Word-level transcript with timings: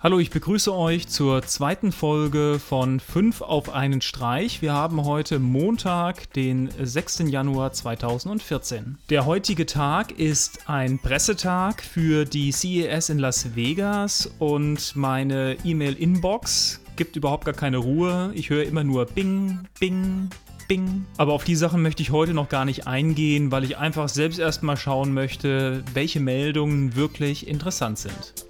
Hallo, 0.00 0.20
ich 0.20 0.30
begrüße 0.30 0.72
euch 0.72 1.08
zur 1.08 1.42
zweiten 1.42 1.90
Folge 1.90 2.60
von 2.64 3.00
5 3.00 3.40
auf 3.40 3.70
einen 3.74 4.00
Streich. 4.00 4.62
Wir 4.62 4.72
haben 4.72 5.04
heute 5.04 5.40
Montag, 5.40 6.32
den 6.34 6.70
6. 6.80 7.24
Januar 7.26 7.72
2014. 7.72 8.98
Der 9.10 9.26
heutige 9.26 9.66
Tag 9.66 10.12
ist 10.12 10.68
ein 10.70 11.00
Pressetag 11.00 11.82
für 11.82 12.26
die 12.26 12.52
CES 12.52 13.08
in 13.08 13.18
Las 13.18 13.56
Vegas 13.56 14.30
und 14.38 14.94
meine 14.94 15.56
E-Mail-Inbox 15.64 16.80
gibt 16.94 17.16
überhaupt 17.16 17.44
gar 17.44 17.54
keine 17.54 17.78
Ruhe. 17.78 18.30
Ich 18.34 18.50
höre 18.50 18.62
immer 18.62 18.84
nur 18.84 19.04
Bing, 19.04 19.66
Bing, 19.80 20.30
Bing. 20.68 21.06
Aber 21.16 21.32
auf 21.32 21.42
die 21.42 21.56
Sachen 21.56 21.82
möchte 21.82 22.04
ich 22.04 22.12
heute 22.12 22.34
noch 22.34 22.48
gar 22.48 22.64
nicht 22.64 22.86
eingehen, 22.86 23.50
weil 23.50 23.64
ich 23.64 23.78
einfach 23.78 24.08
selbst 24.08 24.38
erstmal 24.38 24.76
schauen 24.76 25.12
möchte, 25.12 25.82
welche 25.92 26.20
Meldungen 26.20 26.94
wirklich 26.94 27.48
interessant 27.48 27.98
sind. 27.98 28.47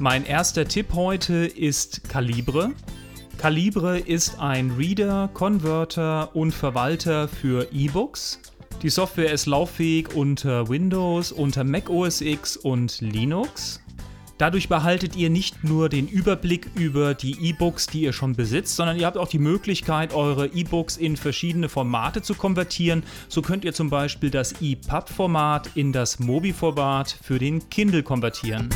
Mein 0.00 0.24
erster 0.24 0.68
Tipp 0.68 0.94
heute 0.94 1.34
ist 1.34 2.08
Calibre. 2.08 2.70
Calibre 3.36 3.98
ist 3.98 4.38
ein 4.38 4.70
Reader, 4.70 5.28
Converter 5.34 6.36
und 6.36 6.52
Verwalter 6.52 7.26
für 7.26 7.66
E-Books. 7.72 8.40
Die 8.80 8.90
Software 8.90 9.32
ist 9.32 9.46
lauffähig 9.46 10.14
unter 10.14 10.68
Windows, 10.68 11.32
unter 11.32 11.64
Mac 11.64 11.90
OS 11.90 12.20
X 12.20 12.56
und 12.56 13.00
Linux. 13.00 13.82
Dadurch 14.38 14.68
behaltet 14.68 15.16
ihr 15.16 15.30
nicht 15.30 15.64
nur 15.64 15.88
den 15.88 16.06
Überblick 16.06 16.70
über 16.76 17.14
die 17.14 17.48
E-Books, 17.48 17.88
die 17.88 18.02
ihr 18.02 18.12
schon 18.12 18.36
besitzt, 18.36 18.76
sondern 18.76 19.00
ihr 19.00 19.06
habt 19.06 19.16
auch 19.16 19.26
die 19.26 19.40
Möglichkeit, 19.40 20.14
eure 20.14 20.46
E-Books 20.46 20.96
in 20.96 21.16
verschiedene 21.16 21.68
Formate 21.68 22.22
zu 22.22 22.36
konvertieren. 22.36 23.02
So 23.28 23.42
könnt 23.42 23.64
ihr 23.64 23.72
zum 23.72 23.90
Beispiel 23.90 24.30
das 24.30 24.62
EPUB-Format 24.62 25.70
in 25.74 25.92
das 25.92 26.20
Mobi-Format 26.20 27.18
für 27.20 27.40
den 27.40 27.68
Kindle 27.68 28.04
konvertieren. 28.04 28.68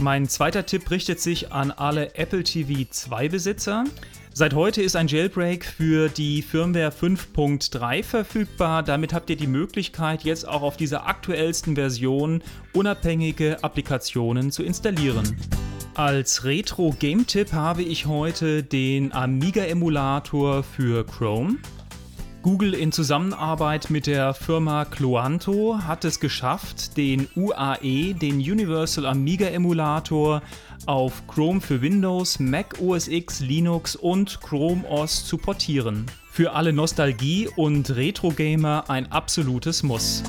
Mein 0.00 0.30
zweiter 0.30 0.64
Tipp 0.64 0.90
richtet 0.90 1.20
sich 1.20 1.52
an 1.52 1.70
alle 1.70 2.14
Apple 2.14 2.42
TV 2.42 2.88
2 2.90 3.28
Besitzer. 3.28 3.84
Seit 4.32 4.54
heute 4.54 4.80
ist 4.80 4.96
ein 4.96 5.08
Jailbreak 5.08 5.62
für 5.62 6.08
die 6.08 6.40
Firmware 6.40 6.88
5.3 6.88 8.02
verfügbar. 8.02 8.82
Damit 8.82 9.12
habt 9.12 9.28
ihr 9.28 9.36
die 9.36 9.46
Möglichkeit, 9.46 10.24
jetzt 10.24 10.48
auch 10.48 10.62
auf 10.62 10.78
dieser 10.78 11.06
aktuellsten 11.06 11.74
Version 11.74 12.42
unabhängige 12.72 13.62
Applikationen 13.62 14.50
zu 14.50 14.62
installieren. 14.62 15.36
Als 15.94 16.44
Retro-Game-Tipp 16.44 17.52
habe 17.52 17.82
ich 17.82 18.06
heute 18.06 18.62
den 18.62 19.12
Amiga-Emulator 19.12 20.62
für 20.62 21.04
Chrome. 21.04 21.58
Google 22.42 22.72
in 22.72 22.90
Zusammenarbeit 22.90 23.90
mit 23.90 24.06
der 24.06 24.32
Firma 24.32 24.86
Cloanto 24.86 25.78
hat 25.86 26.06
es 26.06 26.20
geschafft, 26.20 26.96
den 26.96 27.28
UAE, 27.36 28.14
den 28.14 28.36
Universal 28.36 29.04
Amiga 29.04 29.46
Emulator, 29.46 30.40
auf 30.86 31.26
Chrome 31.26 31.60
für 31.60 31.82
Windows, 31.82 32.38
Mac 32.38 32.80
OS 32.80 33.08
X, 33.08 33.40
Linux 33.40 33.94
und 33.94 34.40
Chrome 34.40 34.88
OS 34.88 35.26
zu 35.26 35.36
portieren. 35.36 36.06
Für 36.30 36.52
alle 36.52 36.72
Nostalgie- 36.72 37.48
und 37.56 37.90
Retro-Gamer 37.90 38.88
ein 38.88 39.12
absolutes 39.12 39.82
Muss. 39.82 40.22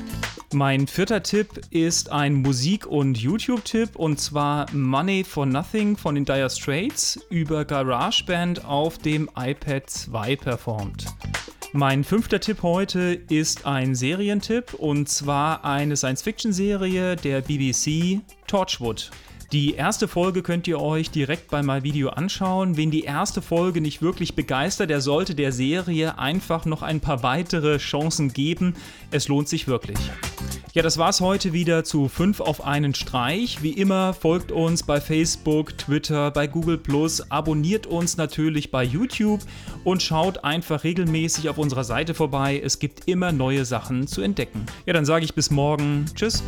Mein 0.54 0.88
vierter 0.88 1.24
Tipp 1.24 1.62
ist 1.70 2.12
ein 2.12 2.34
Musik- 2.34 2.88
und 2.88 3.18
YouTube-Tipp 3.18 3.96
und 3.96 4.20
zwar 4.20 4.66
Money 4.74 5.24
for 5.24 5.46
Nothing 5.46 5.96
von 5.96 6.16
den 6.16 6.26
Dire 6.26 6.50
Straits 6.50 7.22
über 7.30 7.64
GarageBand 7.64 8.66
auf 8.66 8.98
dem 8.98 9.30
iPad 9.34 9.90
2 9.90 10.36
performt. 10.36 11.06
Mein 11.74 12.04
fünfter 12.04 12.42
Tipp 12.42 12.64
heute 12.64 13.18
ist 13.30 13.66
ein 13.66 13.96
Serientipp 13.96 14.74
und 14.74 15.08
zwar 15.08 15.64
eine 15.64 15.96
Science-Fiction-Serie 15.96 17.16
der 17.16 17.40
BBC 17.40 18.20
Torchwood. 18.46 19.10
Die 19.54 19.76
erste 19.76 20.10
Folge 20.10 20.44
könnt 20.44 20.68
ihr 20.68 20.82
euch 20.82 21.12
direkt 21.12 21.50
bei 21.50 21.64
meinem 21.64 21.84
Video 21.84 22.10
anschauen. 22.10 22.76
Wen 22.76 22.92
die 22.92 23.04
erste 23.04 23.42
Folge 23.42 23.80
nicht 23.80 24.02
wirklich 24.02 24.36
begeistert, 24.36 24.90
der 24.90 25.00
sollte 25.00 25.34
der 25.34 25.54
Serie 25.54 26.20
einfach 26.20 26.66
noch 26.66 26.82
ein 26.82 27.00
paar 27.00 27.24
weitere 27.24 27.78
Chancen 27.78 28.34
geben. 28.34 28.76
Es 29.10 29.30
lohnt 29.30 29.48
sich 29.48 29.68
wirklich. 29.68 29.98
Ja, 30.74 30.82
das 30.82 30.98
war's 30.98 31.20
heute 31.20 31.52
wieder 31.52 31.84
zu 31.84 32.08
5 32.08 32.40
auf 32.40 32.64
einen 32.64 32.96
Streich. 32.96 33.62
Wie 33.62 33.72
immer 33.72 34.14
folgt 34.14 34.54
uns 34.54 34.84
bei 34.84 35.02
Facebook, 35.02 35.78
Twitter, 35.78 36.32
bei 36.32 36.48
Google 36.48 36.82
abonniert 37.28 37.88
uns 37.88 38.16
natürlich 38.16 38.72
bei 38.72 38.82
YouTube 38.86 39.42
und 39.84 40.02
schaut 40.02 40.46
einfach 40.46 40.86
regelmäßig 40.86 41.50
auf 41.50 41.58
unserer 41.58 41.84
Seite 41.84 42.14
vorbei. 42.14 42.62
Es 42.64 42.80
gibt 42.80 43.10
immer 43.10 43.34
neue 43.34 43.66
Sachen 43.66 44.08
zu 44.08 44.22
entdecken. 44.22 44.66
Ja, 44.86 44.94
dann 44.94 45.04
sage 45.04 45.26
ich 45.26 45.36
bis 45.36 45.52
morgen. 45.52 46.06
Tschüss. 46.16 46.42